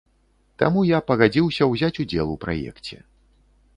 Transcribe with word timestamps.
Таму 0.61 0.81
я 0.91 0.99
пагадзіўся 1.11 1.69
ўзяць 1.73 1.93
удзел 2.05 2.27
у 2.37 2.39
праекце. 2.47 2.95